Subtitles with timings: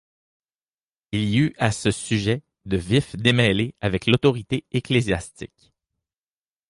[1.11, 5.71] Il eut à ce sujet de vifs démêlés avec l'autorité ecclésiastique.